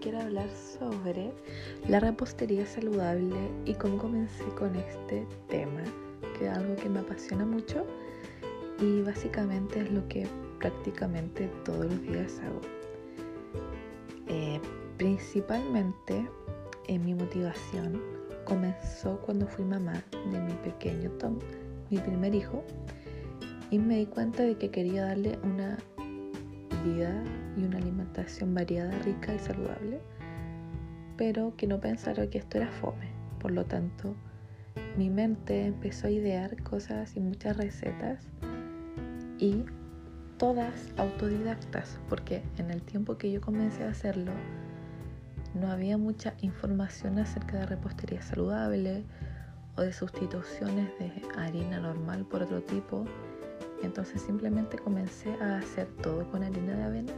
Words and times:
quiero 0.00 0.20
hablar 0.20 0.48
sobre 0.50 1.30
la 1.88 2.00
repostería 2.00 2.66
saludable 2.66 3.36
y 3.66 3.74
cómo 3.74 3.98
comencé 3.98 4.44
con 4.58 4.74
este 4.74 5.26
tema, 5.48 5.82
que 6.38 6.46
es 6.46 6.56
algo 6.56 6.74
que 6.76 6.88
me 6.88 7.00
apasiona 7.00 7.44
mucho 7.44 7.86
y 8.80 9.02
básicamente 9.02 9.80
es 9.80 9.90
lo 9.92 10.06
que 10.08 10.26
prácticamente 10.58 11.48
todos 11.64 11.84
los 11.84 12.02
días 12.02 12.40
hago. 12.40 12.60
Eh, 14.28 14.60
principalmente 14.96 16.28
en 16.88 17.04
mi 17.04 17.14
motivación 17.14 18.00
comenzó 18.44 19.18
cuando 19.20 19.46
fui 19.46 19.64
mamá 19.64 20.02
de 20.32 20.40
mi 20.40 20.54
pequeño 20.64 21.10
Tom, 21.12 21.38
mi 21.90 21.98
primer 21.98 22.34
hijo, 22.34 22.64
y 23.70 23.78
me 23.78 23.98
di 23.98 24.06
cuenta 24.06 24.42
de 24.42 24.56
que 24.56 24.70
quería 24.70 25.04
darle 25.04 25.38
una 25.42 25.78
vida 26.84 27.22
y 27.56 27.64
una 27.64 27.78
alimentación 27.78 28.54
variada, 28.54 28.96
rica 29.00 29.34
y 29.34 29.38
saludable, 29.38 30.00
pero 31.16 31.54
que 31.56 31.66
no 31.66 31.80
pensara 31.80 32.28
que 32.28 32.38
esto 32.38 32.58
era 32.58 32.70
fome. 32.70 33.10
Por 33.38 33.52
lo 33.52 33.64
tanto, 33.64 34.14
mi 34.96 35.10
mente 35.10 35.66
empezó 35.66 36.06
a 36.06 36.10
idear 36.10 36.62
cosas 36.62 37.16
y 37.16 37.20
muchas 37.20 37.56
recetas 37.56 38.28
y 39.38 39.64
todas 40.38 40.88
autodidactas, 40.96 41.98
porque 42.08 42.42
en 42.58 42.70
el 42.70 42.82
tiempo 42.82 43.18
que 43.18 43.30
yo 43.30 43.40
comencé 43.40 43.84
a 43.84 43.90
hacerlo, 43.90 44.32
no 45.54 45.70
había 45.70 45.98
mucha 45.98 46.34
información 46.40 47.18
acerca 47.18 47.58
de 47.58 47.66
repostería 47.66 48.22
saludable 48.22 49.04
o 49.76 49.82
de 49.82 49.92
sustituciones 49.92 50.90
de 50.98 51.10
harina 51.36 51.80
normal 51.80 52.24
por 52.24 52.42
otro 52.42 52.62
tipo 52.62 53.04
entonces 53.82 54.20
simplemente 54.22 54.78
comencé 54.78 55.30
a 55.40 55.58
hacer 55.58 55.88
todo 56.02 56.28
con 56.30 56.42
harina 56.42 56.74
de 56.74 56.82
avena 56.82 57.12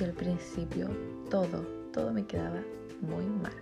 y 0.00 0.04
al 0.04 0.12
principio 0.12 0.88
todo, 1.30 1.62
todo 1.92 2.12
me 2.12 2.26
quedaba 2.26 2.62
muy 3.00 3.24
mal. 3.26 3.52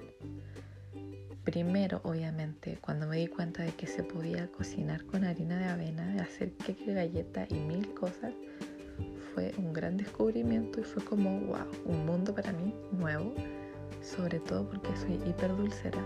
Primero, 1.44 2.00
obviamente, 2.02 2.78
cuando 2.80 3.06
me 3.06 3.18
di 3.18 3.28
cuenta 3.28 3.62
de 3.62 3.72
que 3.72 3.86
se 3.86 4.02
podía 4.02 4.50
cocinar 4.50 5.04
con 5.06 5.24
harina 5.24 5.58
de 5.58 5.66
avena, 5.66 6.22
hacer 6.22 6.52
queque, 6.54 6.92
galleta 6.92 7.46
y 7.48 7.54
mil 7.54 7.94
cosas, 7.94 8.34
fue 9.32 9.54
un 9.58 9.72
gran 9.72 9.96
descubrimiento 9.96 10.80
y 10.80 10.84
fue 10.84 11.04
como, 11.04 11.38
wow, 11.40 11.66
un 11.84 12.04
mundo 12.04 12.34
para 12.34 12.52
mí 12.52 12.74
nuevo, 12.90 13.32
sobre 14.02 14.40
todo 14.40 14.68
porque 14.68 14.88
soy 14.96 15.20
hiper 15.28 15.56
dulcera, 15.56 16.02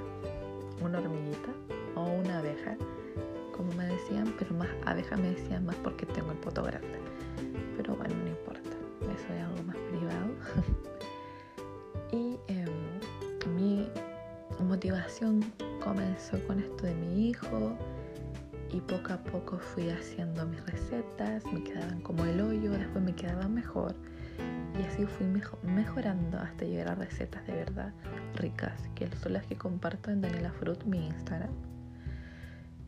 una 0.83 0.99
hormiguita 0.99 1.55
pero 4.41 4.55
más 4.55 4.69
abeja 4.87 5.17
me 5.17 5.31
decían 5.31 5.67
más 5.67 5.77
porque 5.77 6.07
tengo 6.07 6.33
el 6.33 6.39
poto 6.39 6.63
grande. 6.63 6.99
Pero 7.77 7.95
bueno, 7.95 8.15
no 8.17 8.29
importa, 8.29 8.71
eso 9.03 9.35
es 9.35 9.43
algo 9.43 9.63
más 9.65 9.77
privado. 9.77 10.31
y 12.13 12.39
em, 12.49 13.55
mi 13.55 13.87
motivación 14.67 15.45
comenzó 15.85 16.43
con 16.47 16.59
esto 16.59 16.87
de 16.87 16.95
mi 16.95 17.29
hijo 17.29 17.77
y 18.73 18.81
poco 18.81 19.13
a 19.13 19.19
poco 19.19 19.59
fui 19.59 19.91
haciendo 19.91 20.47
mis 20.47 20.65
recetas, 20.65 21.45
me 21.53 21.63
quedaban 21.63 22.01
como 22.01 22.25
el 22.25 22.41
hoyo, 22.41 22.71
después 22.71 23.05
me 23.05 23.15
quedaban 23.15 23.55
mejor 23.55 23.95
y 24.79 24.83
así 24.85 25.05
fui 25.05 25.27
mejorando 25.63 26.39
hasta 26.39 26.65
llegar 26.65 26.89
a 26.89 26.95
recetas 26.95 27.47
de 27.47 27.53
verdad 27.53 27.93
ricas, 28.37 28.89
que 28.95 29.09
son 29.17 29.35
las 29.35 29.45
que 29.47 29.57
comparto 29.57 30.11
en 30.11 30.23
Daniela 30.23 30.53
Fruit, 30.53 30.83
mi 30.85 31.09
Instagram 31.09 31.51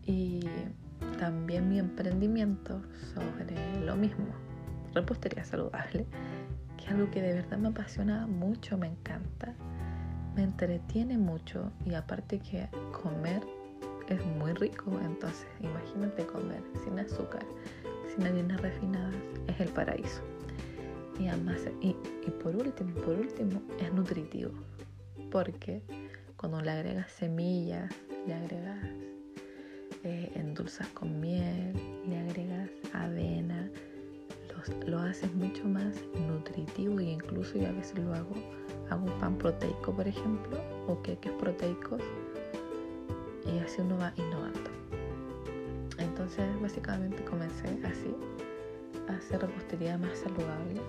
y 0.07 0.41
también 1.19 1.69
mi 1.69 1.79
emprendimiento 1.79 2.83
sobre 3.15 3.81
lo 3.85 3.97
mismo, 3.97 4.27
repostería 4.95 5.45
saludable, 5.45 6.07
que 6.77 6.85
es 6.85 6.91
algo 6.91 7.11
que 7.11 7.23
de 7.23 7.35
verdad 7.35 7.59
me 7.59 7.69
apasiona 7.69 8.27
mucho, 8.27 8.77
me 8.79 8.89
encanta, 8.89 9.55
me 10.35 10.43
entretiene 10.43 11.19
mucho 11.19 11.71
y 11.85 11.95
aparte 11.95 12.39
que 12.39 12.69
comer 13.03 13.43
es 14.09 14.25
muy 14.27 14.53
rico, 14.53 14.91
entonces 15.05 15.47
imagínate 15.61 16.27
comer 16.27 16.63
sin 16.85 16.99
azúcar, 16.99 17.45
sin 18.15 18.27
harinas 18.27 18.61
refinadas, 18.61 19.15
es 19.49 19.61
el 19.61 19.69
paraíso. 19.69 20.23
Y 21.19 21.29
además, 21.29 21.61
y, 21.81 21.95
y 22.27 22.31
por 22.43 22.57
último, 22.57 22.95
por 22.97 23.19
último, 23.19 23.63
es 23.79 23.93
nutritivo, 23.93 24.53
porque 25.31 25.83
cuando 26.37 26.61
le 26.61 26.71
agregas 26.73 27.11
semillas, 27.13 27.95
le 28.27 28.35
agregas 28.35 28.79
endulzas 30.05 30.87
con 30.89 31.21
miel, 31.21 31.75
le 32.09 32.19
agregas 32.19 32.71
avena, 32.93 33.71
lo 34.87 34.99
haces 34.99 35.33
mucho 35.35 35.65
más 35.65 35.95
nutritivo 36.29 37.01
e 37.01 37.05
incluso 37.05 37.59
yo 37.59 37.69
a 37.69 37.73
veces 37.73 37.99
lo 37.99 38.15
hago, 38.15 38.35
hago 38.91 39.05
un 39.05 39.21
pan 39.21 39.37
proteico 39.37 39.93
por 39.95 40.07
ejemplo, 40.07 40.59
o 40.87 41.01
queques 41.03 41.33
proteicos 41.33 42.01
y 43.47 43.59
así 43.59 43.81
uno 43.81 43.99
va 43.99 44.13
innovando. 44.17 44.71
Entonces 45.99 46.45
básicamente 46.61 47.25
comencé 47.25 47.69
así 47.85 48.15
a 49.09 49.17
hacer 49.17 49.41
repostería 49.41 49.99
más 49.99 50.19
saludable 50.19 50.81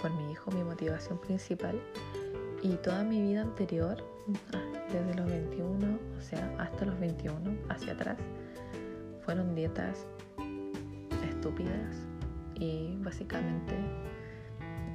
por 0.00 0.10
mi 0.12 0.32
hijo, 0.32 0.50
mi 0.50 0.62
motivación 0.62 1.18
principal 1.18 1.80
y 2.66 2.76
toda 2.78 3.04
mi 3.04 3.22
vida 3.22 3.42
anterior, 3.42 3.96
ah, 4.52 4.60
desde 4.92 5.14
los 5.14 5.30
21, 5.30 5.98
o 6.18 6.20
sea, 6.20 6.52
hasta 6.58 6.84
los 6.84 6.98
21, 6.98 7.56
hacia 7.68 7.92
atrás, 7.92 8.18
fueron 9.24 9.54
dietas 9.54 10.04
estúpidas 11.28 11.96
y 12.56 12.96
básicamente, 13.02 13.76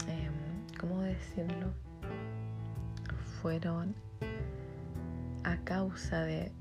em, 0.08 0.34
¿cómo 0.80 1.02
decirlo? 1.02 1.72
Fueron 3.42 3.96
a 5.46 5.56
causa 5.64 6.24
de 6.24 6.52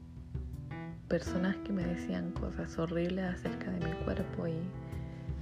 personas 1.08 1.56
que 1.64 1.72
me 1.72 1.84
decían 1.84 2.30
cosas 2.30 2.78
horribles 2.78 3.24
acerca 3.24 3.68
de 3.72 3.84
mi 3.84 3.92
cuerpo 4.04 4.46
y 4.46 4.60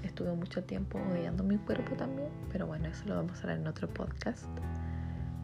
estuve 0.03 0.33
mucho 0.33 0.65
tiempo 0.65 0.99
odiando 1.13 1.45
mi 1.45 1.59
cuerpo 1.59 1.95
también, 1.95 2.31
pero 2.51 2.67
bueno, 2.67 2.89
eso 2.89 3.05
lo 3.05 3.17
vamos 3.17 3.39
a 3.39 3.43
hablar 3.43 3.59
en 3.59 3.67
otro 3.67 3.87
podcast. 3.87 4.49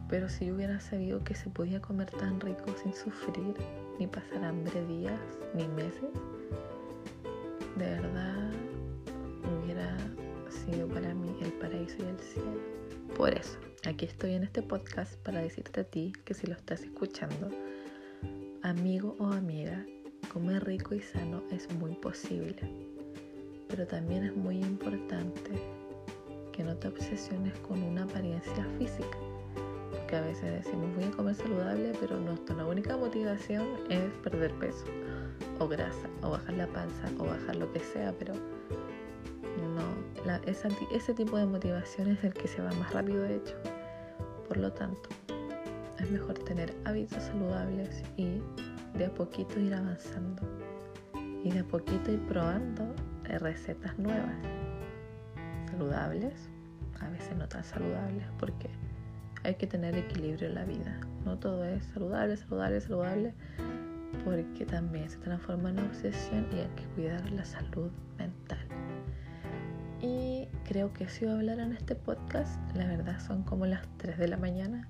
Pero 0.09 0.29
si 0.29 0.45
yo 0.45 0.55
hubiera 0.55 0.79
sabido 0.79 1.23
que 1.23 1.35
se 1.35 1.49
podía 1.49 1.81
comer 1.81 2.11
tan 2.11 2.39
rico 2.39 2.65
sin 2.81 2.93
sufrir, 2.93 3.55
ni 3.99 4.07
pasar 4.07 4.43
hambre 4.43 4.85
días, 4.85 5.19
ni 5.53 5.67
meses, 5.69 6.09
de 7.75 7.85
verdad 7.85 8.51
hubiera 9.61 9.97
sido 10.49 10.87
para 10.87 11.13
mí 11.13 11.35
el 11.41 11.51
paraíso 11.53 11.97
y 11.99 12.07
el 12.07 12.19
cielo. 12.19 12.75
Por 13.17 13.33
eso, 13.33 13.57
aquí 13.87 14.05
estoy 14.05 14.33
en 14.33 14.43
este 14.43 14.61
podcast 14.61 15.15
para 15.23 15.41
decirte 15.41 15.81
a 15.81 15.83
ti 15.83 16.13
que 16.23 16.33
si 16.33 16.47
lo 16.47 16.53
estás 16.53 16.81
escuchando, 16.81 17.49
amigo 18.61 19.15
o 19.19 19.25
amiga, 19.27 19.85
comer 20.31 20.65
rico 20.65 20.93
y 20.95 21.01
sano 21.01 21.43
es 21.51 21.71
muy 21.75 21.93
posible. 21.95 22.61
Pero 23.69 23.87
también 23.87 24.23
es 24.23 24.35
muy 24.35 24.57
importante 24.57 25.51
que 26.51 26.63
no 26.63 26.75
te 26.77 26.87
obsesiones 26.87 27.57
con 27.59 27.81
una 27.81 28.03
apariencia 28.03 28.65
física. 28.77 29.17
Porque 30.05 30.17
a 30.17 30.21
veces 30.21 30.63
decimos 30.63 30.95
voy 30.95 31.05
a 31.05 31.11
comer 31.17 31.33
saludable, 31.33 31.91
pero 31.99 32.19
nuestra 32.19 32.63
única 32.63 32.95
motivación 32.95 33.65
es 33.89 34.03
perder 34.21 34.53
peso 34.59 34.85
o 35.57 35.67
grasa, 35.67 36.07
o 36.21 36.29
bajar 36.29 36.53
la 36.53 36.67
panza, 36.67 37.09
o 37.17 37.25
bajar 37.25 37.55
lo 37.55 37.73
que 37.73 37.79
sea, 37.79 38.13
pero 38.19 38.35
no, 38.35 39.81
ese 40.45 41.13
tipo 41.15 41.37
de 41.37 41.47
motivación 41.47 42.09
es 42.09 42.23
el 42.23 42.35
que 42.35 42.47
se 42.47 42.61
va 42.61 42.71
más 42.73 42.93
rápido 42.93 43.23
de 43.23 43.37
hecho. 43.37 43.55
Por 44.47 44.57
lo 44.57 44.71
tanto, 44.71 45.09
es 45.97 46.11
mejor 46.11 46.37
tener 46.37 46.71
hábitos 46.83 47.23
saludables 47.23 48.03
y 48.15 48.43
de 48.93 49.07
a 49.07 49.11
poquito 49.11 49.59
ir 49.59 49.73
avanzando. 49.73 50.43
Y 51.43 51.49
de 51.49 51.61
a 51.61 51.63
poquito 51.63 52.11
ir 52.11 52.23
probando 52.27 52.93
recetas 53.23 53.97
nuevas. 53.97 54.35
Saludables, 55.71 56.47
a 56.99 57.09
veces 57.09 57.35
no 57.35 57.47
tan 57.47 57.63
saludables, 57.63 58.27
porque 58.37 58.69
hay 59.45 59.55
que 59.55 59.67
tener 59.67 59.95
equilibrio 59.95 60.47
en 60.47 60.55
la 60.55 60.65
vida. 60.65 60.99
No 61.23 61.37
todo 61.37 61.63
es 61.63 61.85
saludable, 61.93 62.35
saludable, 62.35 62.81
saludable 62.81 63.33
porque 64.23 64.65
también 64.65 65.09
se 65.09 65.17
transforma 65.17 65.69
en 65.69 65.79
obsesión 65.79 66.47
y 66.51 66.59
hay 66.59 66.69
que 66.75 66.83
cuidar 66.95 67.29
la 67.31 67.45
salud 67.45 67.91
mental. 68.17 68.59
Y 70.01 70.47
creo 70.65 70.93
que 70.93 71.07
si 71.09 71.25
hablar 71.25 71.59
en 71.59 71.73
este 71.73 71.95
podcast, 71.95 72.59
la 72.75 72.87
verdad 72.87 73.19
son 73.19 73.43
como 73.43 73.65
las 73.65 73.87
3 73.97 74.17
de 74.17 74.27
la 74.27 74.37
mañana 74.37 74.87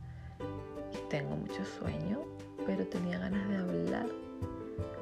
y 0.93 1.09
tengo 1.09 1.35
mucho 1.35 1.63
sueño, 1.79 2.21
pero 2.65 2.85
tenía 2.87 3.19
ganas 3.19 3.47
de 3.49 3.57
hablar 3.57 4.07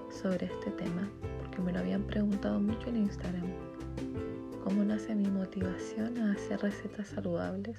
sobre 0.10 0.48
este 0.48 0.72
tema 0.72 1.10
porque 1.40 1.60
me 1.62 1.72
lo 1.72 1.80
habían 1.80 2.04
preguntado 2.04 2.60
mucho 2.60 2.90
en 2.90 2.98
Instagram. 2.98 3.52
¿Cómo 4.64 4.84
nace 4.84 5.14
mi 5.14 5.30
motivación 5.30 6.18
a 6.20 6.34
hacer 6.34 6.62
recetas 6.62 7.08
saludables? 7.08 7.78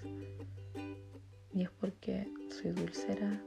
Y 1.55 1.63
es 1.63 1.71
porque 1.81 2.29
soy 2.51 2.73
dulcera, 2.73 3.41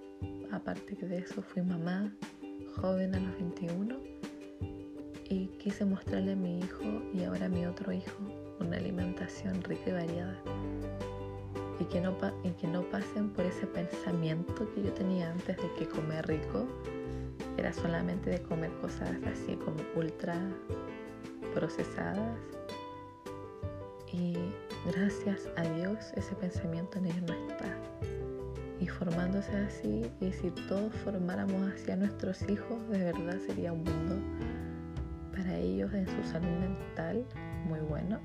aparte 0.52 0.96
de 0.96 1.18
eso 1.18 1.42
fui 1.42 1.62
mamá, 1.62 2.10
joven 2.78 3.14
a 3.14 3.20
los 3.20 3.36
21 3.36 3.98
y 5.30 5.48
quise 5.60 5.84
mostrarle 5.84 6.32
a 6.32 6.36
mi 6.38 6.60
hijo 6.60 6.84
y 7.14 7.26
ahora 7.26 7.48
a 7.48 7.50
mi 7.50 7.66
otro 7.66 7.92
hijo 7.92 8.18
una 8.62 8.78
alimentación 8.78 9.62
rica 9.64 9.90
y 9.90 9.92
variada. 9.92 10.42
y 11.82 11.84
que, 11.86 12.00
no 12.00 12.18
que 12.18 12.68
no 12.68 12.82
pasen 12.90 13.30
por 13.32 13.46
ese 13.46 13.68
pensamiento 13.68 14.72
que 14.74 14.84
yo 14.84 14.94
tenía 14.94 15.30
antes 15.30 15.58
de 15.58 15.70
que 15.78 15.86
comer 15.86 16.26
rico 16.28 16.66
era 17.58 17.74
solamente 17.74 18.30
de 18.30 18.42
comer 18.42 18.72
cosas 18.80 19.12
así 19.26 19.56
como 19.58 19.78
ultra 19.96 20.40
procesadas 21.54 22.40
y 24.14 24.38
gracias 24.88 25.50
a 25.56 25.64
Dios 25.64 26.12
ese 26.16 26.36
pensamiento 26.36 26.98
en 26.98 27.06
ellos 27.06 27.24
no 27.24 27.34
está 27.34 27.66
y 28.80 28.88
formándose 28.88 29.56
así 29.56 30.12
y 30.22 30.32
si 30.32 30.52
todos 30.68 30.94
formáramos 31.04 31.74
hacia 31.74 31.96
nuestros 31.96 32.42
hijos 32.50 32.88
de 32.90 33.12
verdad 33.12 33.38
sería 33.46 33.74
un 33.74 33.84
mundo 33.84 34.16
para 35.32 35.58
ellos 35.58 35.94
en 35.94 36.08
su 36.08 36.24
salud 36.24 36.58
mental 36.60 37.26
muy 37.68 37.80
bueno 37.80 38.20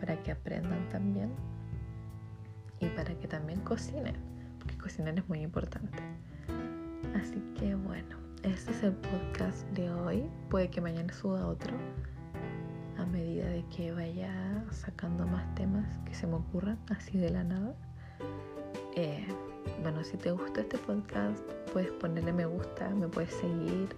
para 0.00 0.20
que 0.22 0.32
aprendan 0.32 0.88
también 0.88 1.30
y 2.80 2.86
para 2.90 3.14
que 3.14 3.26
también 3.26 3.60
cocinen, 3.60 4.14
porque 4.58 4.76
cocinar 4.78 5.18
es 5.18 5.28
muy 5.28 5.40
importante. 5.40 5.98
Así 7.14 7.42
que 7.58 7.74
bueno, 7.74 8.16
este 8.42 8.70
es 8.70 8.82
el 8.82 8.92
podcast 8.92 9.66
de 9.70 9.90
hoy. 9.90 10.30
Puede 10.48 10.70
que 10.70 10.80
mañana 10.80 11.12
suba 11.12 11.46
otro 11.46 11.76
medida 13.08 13.46
de 13.48 13.64
que 13.66 13.92
vaya 13.92 14.64
sacando 14.70 15.26
más 15.26 15.54
temas 15.54 15.86
que 16.04 16.14
se 16.14 16.26
me 16.26 16.34
ocurran 16.34 16.78
así 16.88 17.18
de 17.18 17.30
la 17.30 17.44
nada. 17.44 17.74
Eh, 18.96 19.26
bueno, 19.82 20.02
si 20.04 20.16
te 20.16 20.30
gustó 20.30 20.60
este 20.60 20.78
podcast, 20.78 21.42
puedes 21.72 21.90
ponerle 21.92 22.32
me 22.32 22.46
gusta, 22.46 22.90
me 22.90 23.08
puedes 23.08 23.32
seguir, 23.32 23.88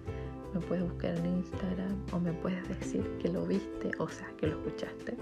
me 0.55 0.61
puedes 0.61 0.85
buscar 0.85 1.17
en 1.17 1.27
Instagram 1.27 1.97
o 2.13 2.21
me 2.21 2.33
puedes 2.33 2.69
decir 2.69 3.09
que 3.19 3.29
lo 3.29 3.47
viste, 3.47 3.91
o 3.99 4.09
sea, 4.09 4.27
que 4.39 4.47
lo 4.47 4.59
escuchaste 4.59 5.17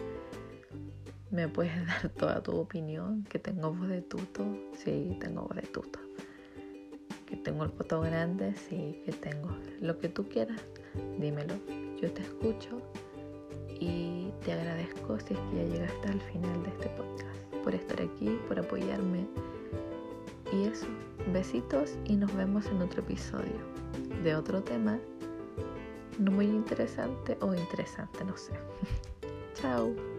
me 1.30 1.48
puedes 1.48 1.74
dar 1.86 2.08
toda 2.10 2.42
tu 2.42 2.56
opinión, 2.56 3.24
que 3.24 3.38
tengo 3.38 3.72
voz 3.72 3.88
de 3.88 4.02
tuto, 4.02 4.44
sí, 4.72 5.16
tengo 5.20 5.42
voz 5.42 5.56
de 5.56 5.62
tuto. 5.62 5.98
Que 7.26 7.36
tengo 7.36 7.64
el 7.64 7.70
poto 7.70 8.00
grande, 8.00 8.54
sí, 8.54 9.02
que 9.04 9.12
tengo. 9.12 9.54
Lo 9.80 9.98
que 9.98 10.08
tú 10.08 10.28
quieras, 10.28 10.60
dímelo. 11.18 11.54
Yo 12.00 12.10
te 12.12 12.22
escucho 12.22 12.80
te 14.44 14.52
agradezco 14.52 15.18
si 15.20 15.34
es 15.34 15.40
que 15.40 15.56
ya 15.56 15.64
llegaste 15.64 16.08
al 16.08 16.20
final 16.20 16.62
de 16.62 16.68
este 16.70 16.88
podcast, 16.90 17.54
por 17.64 17.74
estar 17.74 18.00
aquí, 18.00 18.38
por 18.48 18.58
apoyarme. 18.58 19.26
Y 20.52 20.64
eso, 20.64 20.86
besitos 21.32 21.96
y 22.04 22.16
nos 22.16 22.34
vemos 22.34 22.66
en 22.66 22.80
otro 22.82 23.02
episodio 23.02 23.52
de 24.22 24.34
otro 24.34 24.62
tema, 24.62 24.98
no 26.18 26.32
muy 26.32 26.46
interesante 26.46 27.36
o 27.40 27.54
interesante, 27.54 28.24
no 28.24 28.36
sé. 28.36 28.52
Chao. 29.54 30.17